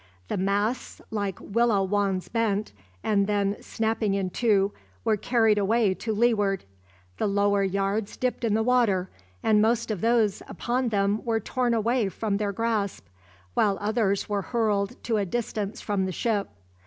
[0.29, 2.71] The masts like willow wands bent,
[3.03, 4.71] and then, snapping in two,
[5.05, 6.63] were carried away to leeward.
[7.19, 9.11] The lower yards dipped in the water,
[9.43, 13.05] and most of those upon them were torn away from their grasp,
[13.53, 16.49] while others were hurled to a distance from the ship.